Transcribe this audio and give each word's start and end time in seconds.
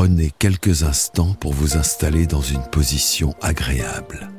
Prenez 0.00 0.30
quelques 0.38 0.82
instants 0.84 1.34
pour 1.34 1.52
vous 1.52 1.76
installer 1.76 2.26
dans 2.26 2.40
une 2.40 2.62
position 2.62 3.34
agréable. 3.42 4.30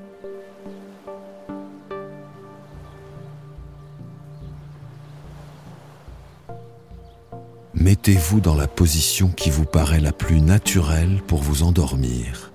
Mettez-vous 7.76 8.40
dans 8.40 8.56
la 8.56 8.68
position 8.68 9.30
qui 9.30 9.52
vous 9.52 9.66
paraît 9.66 10.00
la 10.00 10.12
plus 10.12 10.42
naturelle 10.42 11.22
pour 11.28 11.44
vous 11.44 11.62
endormir. 11.62 12.51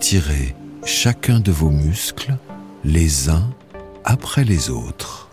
Étirez 0.00 0.54
chacun 0.84 1.40
de 1.40 1.50
vos 1.50 1.70
muscles 1.70 2.36
les 2.84 3.28
uns 3.30 3.50
après 4.04 4.44
les 4.44 4.70
autres. 4.70 5.28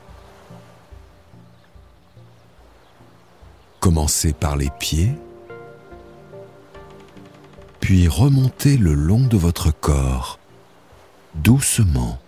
Commencez 3.80 4.34
par 4.34 4.58
les 4.58 4.72
pieds, 4.80 5.14
puis 7.80 8.08
remontez 8.08 8.76
le 8.76 8.96
long 8.96 9.20
de 9.20 9.38
votre 9.38 9.70
corps, 9.70 10.40
doucement. 11.36 12.20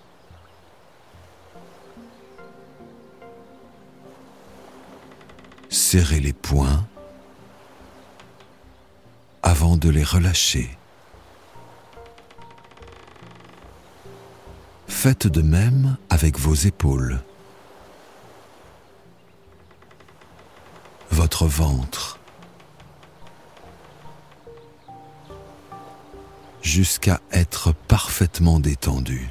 Serrez 5.70 6.20
les 6.20 6.34
poings 6.34 6.86
avant 9.42 9.76
de 9.76 9.90
les 9.90 10.04
relâcher. 10.04 10.78
Faites 15.00 15.28
de 15.28 15.44
même 15.44 15.96
avec 16.10 16.40
vos 16.40 16.56
épaules, 16.56 17.22
votre 21.12 21.46
ventre, 21.46 22.20
jusqu'à 26.64 27.22
être 27.32 27.76
parfaitement 27.88 28.60
détendu. 28.60 29.30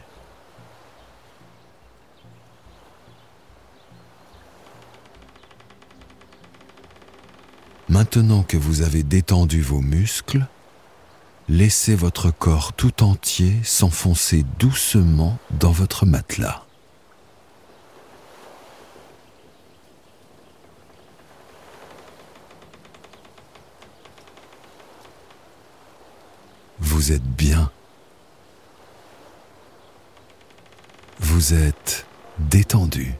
Maintenant 7.88 8.44
que 8.44 8.56
vous 8.56 8.82
avez 8.82 9.02
détendu 9.02 9.62
vos 9.62 9.80
muscles, 9.80 10.46
laissez 11.48 11.94
votre 11.94 12.30
corps 12.30 12.72
tout 12.72 13.02
entier 13.02 13.54
s'enfoncer 13.62 14.44
doucement 14.58 15.38
dans 15.50 15.70
votre 15.70 16.06
matelas. 16.06 16.64
Vous 26.78 27.12
êtes 27.12 27.22
bien. 27.22 27.70
Vous 31.20 31.54
êtes 31.54 32.06
détendu. 32.38 33.14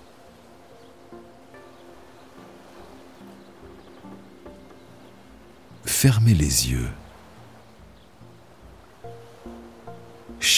Fermez 5.85 6.35
les 6.35 6.71
yeux. 6.71 6.91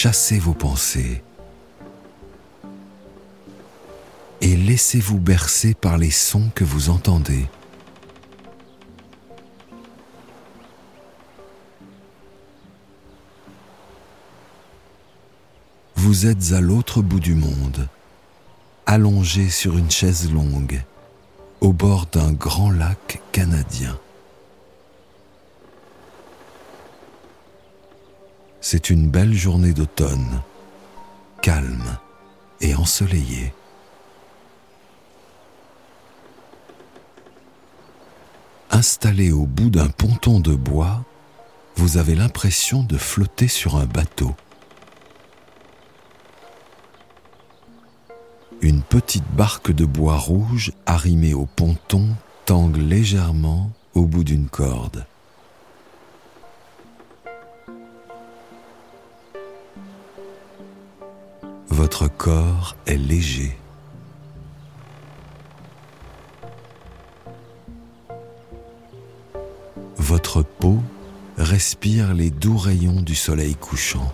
Chassez 0.01 0.39
vos 0.39 0.53
pensées 0.53 1.21
et 4.39 4.55
laissez-vous 4.55 5.19
bercer 5.19 5.73
par 5.73 5.97
les 5.97 6.09
sons 6.09 6.49
que 6.55 6.63
vous 6.63 6.89
entendez. 6.89 7.45
Vous 15.97 16.27
êtes 16.27 16.53
à 16.53 16.61
l'autre 16.61 17.01
bout 17.01 17.19
du 17.19 17.35
monde, 17.35 17.89
allongé 18.85 19.49
sur 19.49 19.77
une 19.77 19.91
chaise 19.91 20.31
longue, 20.31 20.81
au 21.59 21.73
bord 21.73 22.05
d'un 22.05 22.31
grand 22.31 22.71
lac 22.71 23.21
canadien. 23.33 23.99
C'est 28.61 28.89
une 28.89 29.09
belle 29.09 29.33
journée 29.33 29.73
d'automne, 29.73 30.41
calme 31.41 31.97
et 32.59 32.75
ensoleillée. 32.75 33.53
Installé 38.69 39.31
au 39.31 39.45
bout 39.45 39.69
d'un 39.69 39.87
ponton 39.87 40.39
de 40.39 40.53
bois, 40.53 41.03
vous 41.75 41.97
avez 41.97 42.15
l'impression 42.15 42.83
de 42.83 42.97
flotter 42.97 43.47
sur 43.47 43.77
un 43.77 43.85
bateau. 43.85 44.35
Une 48.61 48.81
petite 48.81 49.29
barque 49.31 49.71
de 49.71 49.85
bois 49.85 50.17
rouge 50.17 50.73
arrimée 50.85 51.33
au 51.33 51.45
ponton 51.45 52.09
tangue 52.45 52.75
légèrement 52.75 53.71
au 53.93 54.05
bout 54.05 54.25
d'une 54.25 54.49
corde. 54.49 55.05
Corps 62.19 62.75
est 62.85 62.97
léger. 62.97 63.55
Votre 69.95 70.43
peau 70.43 70.79
respire 71.37 72.13
les 72.13 72.29
doux 72.29 72.57
rayons 72.57 73.01
du 73.01 73.15
soleil 73.15 73.55
couchant. 73.55 74.11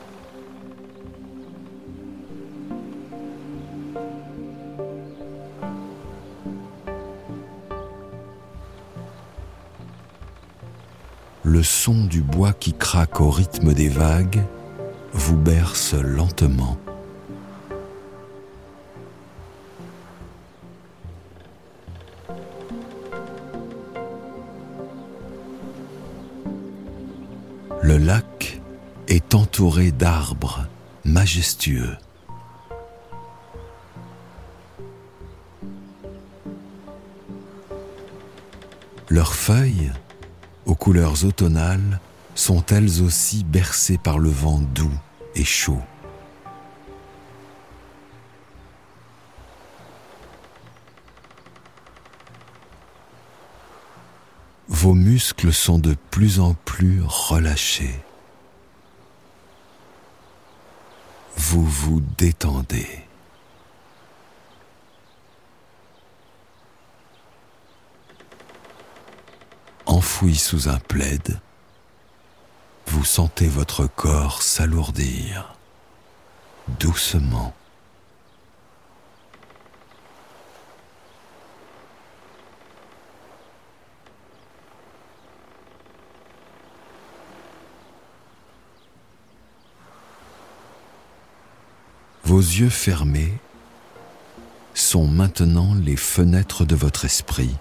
Le 11.44 11.64
son 11.64 12.06
du 12.06 12.22
bois 12.22 12.54
qui 12.54 12.74
craque 12.74 13.20
au 13.20 13.32
rythme 13.32 13.74
des 13.74 13.90
vagues 13.90 14.44
vous 15.12 15.38
berce 15.38 15.96
lentement. 15.96 16.78
Le 27.81 27.98
lac 27.98 28.62
est 29.08 29.36
entouré 29.36 29.92
d'arbres 29.92 30.66
majestueux. 31.03 31.96
Leurs 39.09 39.36
feuilles, 39.36 39.92
aux 40.66 40.76
couleurs 40.76 41.26
automnales, 41.26 42.00
sont 42.34 42.66
elles 42.68 43.02
aussi 43.02 43.44
bercées 43.44 43.97
par 43.97 44.20
le 44.20 44.30
vent 44.30 44.59
doux 44.74 44.92
et 45.36 45.46
chaud. 45.46 45.82
Vos 54.85 54.94
muscles 54.94 55.51
sont 55.51 55.79
de 55.79 55.96
plus 56.12 56.40
en 56.40 56.53
plus 56.53 57.01
relâchés. 57.03 57.99
Vous 61.35 61.66
vous 61.66 62.03
détendez. 62.20 62.87
Enfoui 69.87 70.35
sous 70.35 70.70
un 70.70 70.78
plaid, 70.78 71.40
vous 72.85 73.03
sentez 73.03 73.47
votre 73.47 73.88
corps 73.88 74.43
s'alourdir 74.43 75.55
doucement. 76.79 77.55
Vos 92.35 92.41
yeux 92.41 92.67
fermés 92.67 93.32
sont 94.73 95.08
maintenant 95.08 95.73
les 95.73 95.96
fenêtres 95.96 96.66
de 96.66 96.76
votre 96.76 97.05
esprit. 97.05 97.55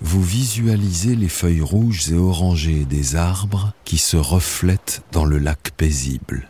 Vous 0.00 0.22
visualisez 0.22 1.16
les 1.16 1.28
feuilles 1.28 1.62
rouges 1.62 2.12
et 2.12 2.16
orangées 2.16 2.84
des 2.84 3.16
arbres 3.16 3.72
qui 3.84 3.98
se 3.98 4.16
reflètent 4.16 5.02
dans 5.10 5.24
le 5.24 5.38
lac 5.38 5.72
paisible. 5.76 6.48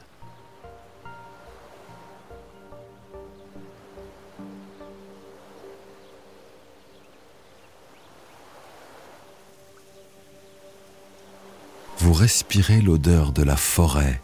Respirez 12.19 12.81
l'odeur 12.81 13.33
de 13.33 13.45
la 13.45 13.57
forêt 13.57 14.21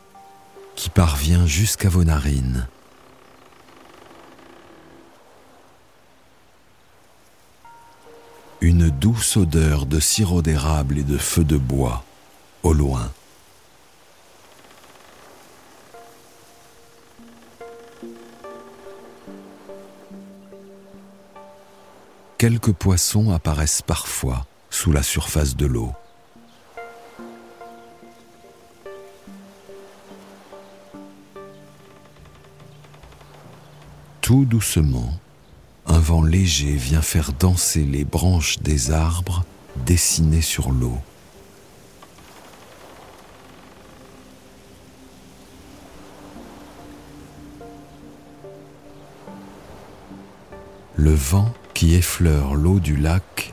qui 0.74 0.90
parvient 0.90 1.46
jusqu'à 1.46 1.88
vos 1.88 2.04
narines. 2.04 2.66
une 8.60 8.88
douce 8.88 9.36
odeur 9.36 9.84
de 9.84 10.00
sirop 10.00 10.40
d'érable 10.40 10.96
et 10.96 11.02
de 11.02 11.18
feu 11.18 11.44
de 11.44 11.58
bois 11.58 12.02
au 12.62 12.72
loin. 12.72 13.12
Quelques 22.38 22.72
poissons 22.72 23.32
apparaissent 23.32 23.82
parfois 23.82 24.46
sous 24.70 24.92
la 24.92 25.02
surface 25.02 25.56
de 25.56 25.66
l'eau. 25.66 25.92
Tout 34.24 34.46
doucement, 34.46 35.12
un 35.84 35.98
vent 35.98 36.22
léger 36.22 36.76
vient 36.76 37.02
faire 37.02 37.34
danser 37.34 37.84
les 37.84 38.06
branches 38.06 38.58
des 38.58 38.90
arbres 38.90 39.44
dessinées 39.84 40.40
sur 40.40 40.70
l'eau. 40.70 40.96
Le 50.96 51.12
vent 51.12 51.52
qui 51.74 51.94
effleure 51.94 52.54
l'eau 52.54 52.80
du 52.80 52.96
lac 52.96 53.52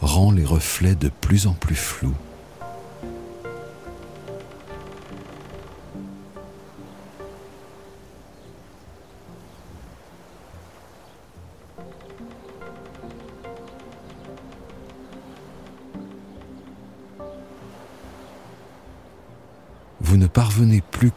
rend 0.00 0.32
les 0.32 0.46
reflets 0.46 0.94
de 0.94 1.10
plus 1.10 1.46
en 1.46 1.52
plus 1.52 1.76
flous. 1.76 2.16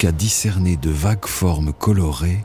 Qu'à 0.02 0.12
discerner 0.12 0.78
de 0.78 0.90
vagues 0.90 1.28
formes 1.28 1.74
colorées 1.74 2.44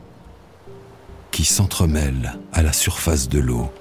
qui 1.31 1.43
s'entremêlent 1.43 2.37
à 2.53 2.61
la 2.61 2.71
surface 2.71 3.29
de 3.29 3.39
l'eau. 3.39 3.71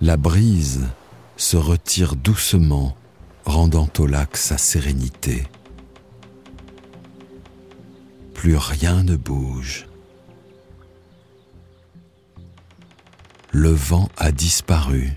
La 0.00 0.16
brise 0.16 0.88
se 1.36 1.56
retire 1.56 2.16
doucement, 2.16 2.96
rendant 3.44 3.88
au 3.96 4.08
lac 4.08 4.36
sa 4.36 4.58
sérénité. 4.58 5.46
Plus 8.34 8.56
rien 8.56 9.04
ne 9.04 9.14
bouge. 9.14 9.86
Le 13.58 13.70
vent 13.70 14.08
a 14.16 14.30
disparu. 14.30 15.14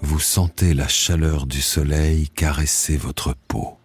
Vous 0.00 0.18
sentez 0.18 0.72
la 0.72 0.88
chaleur 0.88 1.46
du 1.46 1.60
soleil 1.60 2.30
caresser 2.30 2.96
votre 2.96 3.34
peau. 3.48 3.76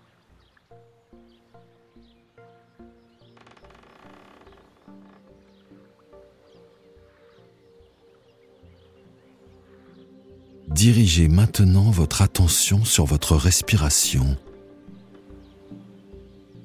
Dirigez 10.82 11.28
maintenant 11.28 11.92
votre 11.92 12.24
attention 12.24 12.84
sur 12.86 13.06
votre 13.06 13.36
respiration. 13.36 14.36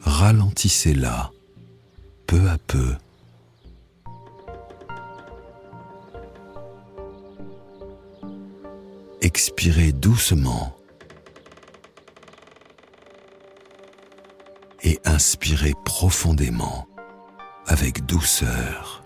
Ralentissez-la 0.00 1.32
peu 2.26 2.48
à 2.48 2.56
peu. 2.56 2.94
Expirez 9.20 9.92
doucement 9.92 10.74
et 14.82 14.98
inspirez 15.04 15.74
profondément 15.84 16.88
avec 17.66 18.06
douceur. 18.06 19.05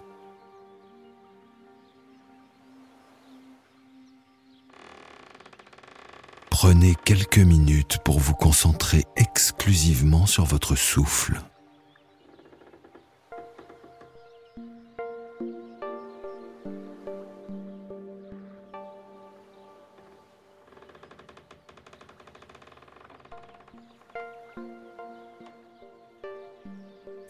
Prenez 6.62 6.94
quelques 7.06 7.38
minutes 7.38 8.00
pour 8.04 8.20
vous 8.20 8.34
concentrer 8.34 9.06
exclusivement 9.16 10.26
sur 10.26 10.44
votre 10.44 10.76
souffle. 10.76 11.40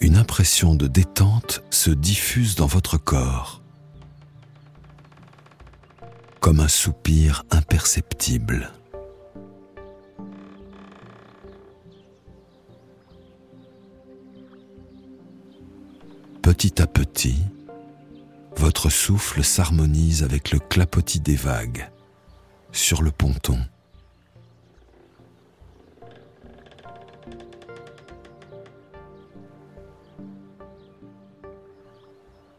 Une 0.00 0.16
impression 0.16 0.74
de 0.74 0.88
détente 0.88 1.62
se 1.70 1.90
diffuse 1.90 2.56
dans 2.56 2.66
votre 2.66 2.98
corps, 2.98 3.62
comme 6.40 6.58
un 6.58 6.66
soupir 6.66 7.44
imperceptible. 7.52 8.72
Petit 16.60 16.82
à 16.82 16.86
petit, 16.86 17.38
votre 18.54 18.90
souffle 18.90 19.42
s'harmonise 19.42 20.22
avec 20.22 20.50
le 20.50 20.58
clapotis 20.58 21.18
des 21.18 21.34
vagues 21.34 21.88
sur 22.70 23.00
le 23.00 23.10
ponton. 23.10 23.58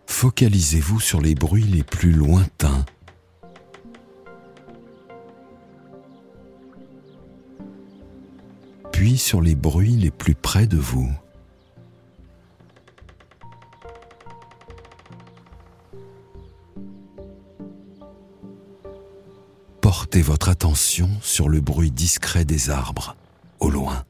Focalisez-vous 0.08 1.00
sur 1.00 1.22
les 1.22 1.36
bruits 1.36 1.66
les 1.66 1.84
plus 1.84 2.12
lointains 2.12 2.84
puis 8.92 9.20
sur 9.20 9.42
les 9.42 9.54
bruits 9.54 9.96
les 9.96 10.10
plus 10.10 10.34
près 10.34 10.66
de 10.66 10.78
vous. 10.78 11.12
Votre 20.20 20.50
attention 20.50 21.10
sur 21.22 21.48
le 21.48 21.62
bruit 21.62 21.92
discret 21.92 22.44
des 22.44 22.70
arbres, 22.70 23.16
au 23.62 23.70
loin. 23.70 24.04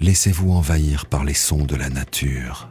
Laissez-vous 0.00 0.52
envahir 0.52 1.04
par 1.06 1.24
les 1.24 1.34
sons 1.34 1.66
de 1.66 1.76
la 1.76 1.90
nature. 1.90 2.70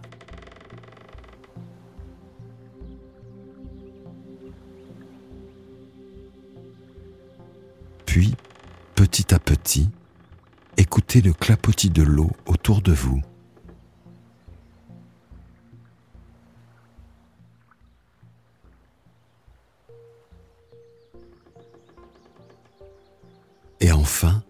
Puis, 8.05 8.33
petit 8.95 9.33
à 9.33 9.39
petit, 9.39 9.89
écoutez 10.77 11.21
le 11.21 11.33
clapotis 11.33 11.91
de 11.91 12.01
l'eau 12.01 12.31
autour 12.47 12.81
de 12.81 12.93
vous 12.93 13.21
Et 23.79 23.91
enfin, 23.91 24.43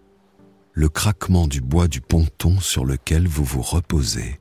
le 0.73 0.89
craquement 0.89 1.47
du 1.47 1.59
bois 1.59 1.87
du 1.87 2.01
ponton 2.01 2.59
sur 2.59 2.85
lequel 2.85 3.27
vous 3.27 3.43
vous 3.43 3.61
reposez. 3.61 4.39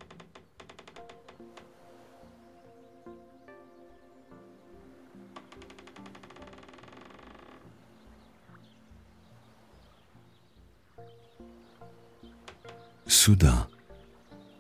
Soudain, 13.08 13.66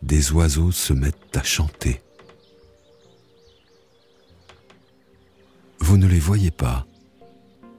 des 0.02 0.32
oiseaux 0.32 0.72
se 0.72 0.92
mettent 0.92 1.36
à 1.36 1.44
chanter. 1.44 2.02
Vous 5.78 5.96
ne 5.96 6.06
les 6.06 6.18
voyez 6.18 6.50
pas, 6.50 6.84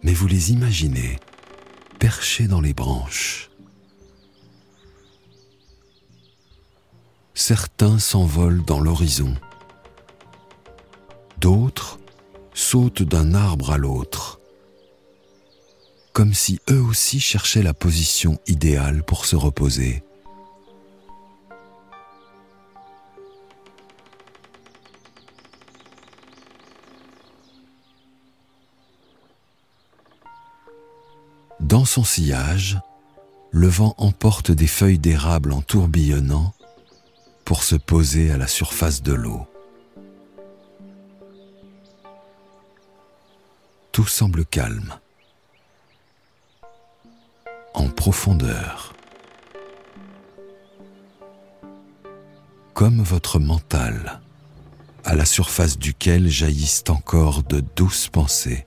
mais 0.01 0.13
vous 0.13 0.27
les 0.27 0.53
imaginez 0.53 1.19
perchés 2.07 2.47
dans 2.47 2.61
les 2.61 2.73
branches. 2.73 3.49
Certains 7.33 7.99
s'envolent 7.99 8.63
dans 8.63 8.79
l'horizon, 8.79 9.35
d'autres 11.41 11.99
sautent 12.53 13.03
d'un 13.03 13.33
arbre 13.33 13.71
à 13.71 13.77
l'autre, 13.77 14.39
comme 16.13 16.33
si 16.33 16.61
eux 16.69 16.81
aussi 16.81 17.19
cherchaient 17.19 17.61
la 17.61 17.73
position 17.73 18.39
idéale 18.47 19.03
pour 19.03 19.25
se 19.25 19.35
reposer. 19.35 20.01
Dans 31.77 31.85
son 31.85 32.03
sillage, 32.03 32.79
le 33.51 33.67
vent 33.67 33.93
emporte 33.99 34.49
des 34.49 34.65
feuilles 34.65 34.97
d'érable 34.97 35.53
en 35.53 35.61
tourbillonnant 35.61 36.55
pour 37.45 37.61
se 37.61 37.75
poser 37.75 38.31
à 38.31 38.37
la 38.37 38.47
surface 38.47 39.03
de 39.03 39.13
l'eau. 39.13 39.45
Tout 43.91 44.07
semble 44.07 44.43
calme, 44.43 44.95
en 47.75 47.89
profondeur, 47.89 48.95
comme 52.73 53.03
votre 53.03 53.37
mental, 53.37 54.19
à 55.05 55.13
la 55.13 55.25
surface 55.25 55.77
duquel 55.77 56.27
jaillissent 56.27 56.85
encore 56.89 57.43
de 57.43 57.59
douces 57.75 58.07
pensées. 58.07 58.66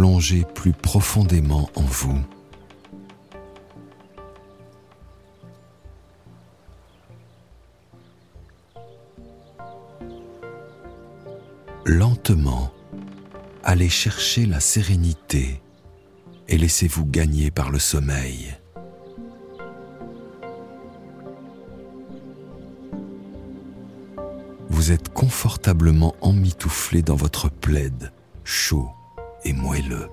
Plongez 0.00 0.46
plus 0.54 0.72
profondément 0.72 1.68
en 1.74 1.82
vous. 1.82 2.18
Lentement, 11.84 12.72
allez 13.62 13.90
chercher 13.90 14.46
la 14.46 14.58
sérénité 14.58 15.60
et 16.48 16.56
laissez-vous 16.56 17.04
gagner 17.04 17.50
par 17.50 17.70
le 17.70 17.78
sommeil. 17.78 18.56
Vous 24.70 24.92
êtes 24.92 25.12
confortablement 25.12 26.14
emmitouflé 26.22 27.02
dans 27.02 27.16
votre 27.16 27.50
plaid 27.50 28.10
chaud 28.44 28.88
et 29.44 29.52
moelleux. 29.52 30.08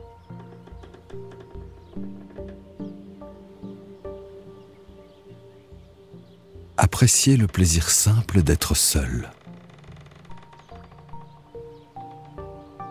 Appréciez 6.78 7.38
le 7.38 7.48
plaisir 7.48 7.90
simple 7.90 8.44
d'être 8.44 8.76
seul. 8.76 9.32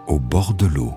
Au 0.07 0.19
bord 0.19 0.55
de 0.55 0.67
l'eau, 0.67 0.95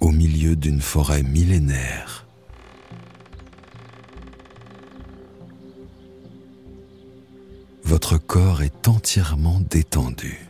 au 0.00 0.10
milieu 0.10 0.56
d'une 0.56 0.80
forêt 0.80 1.22
millénaire. 1.22 2.26
Votre 7.84 8.18
corps 8.18 8.62
est 8.62 8.86
entièrement 8.86 9.60
détendu. 9.60 10.48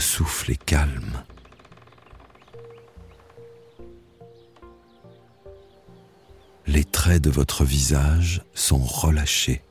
Souffle 0.00 0.52
est 0.52 0.64
calme. 0.64 1.24
Les 6.66 6.84
traits 6.84 7.22
de 7.22 7.30
votre 7.30 7.64
visage 7.64 8.42
sont 8.54 8.78
relâchés. 8.78 9.62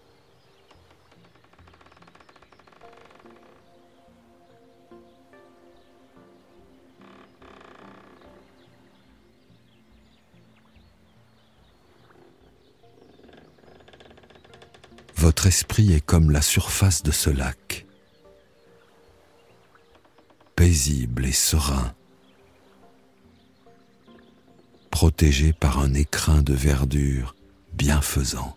Votre 15.16 15.48
esprit 15.48 15.94
est 15.94 16.02
comme 16.02 16.32
la 16.32 16.42
surface 16.42 17.04
de 17.04 17.12
ce 17.12 17.30
lac 17.30 17.67
paisible 20.68 21.26
et 21.26 21.32
serein, 21.32 21.94
protégé 24.92 25.54
par 25.54 25.80
un 25.80 25.94
écrin 25.94 26.42
de 26.42 26.54
verdure 26.54 27.36
bienfaisant. 27.72 28.57